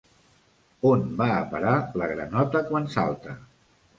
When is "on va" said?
0.91-1.27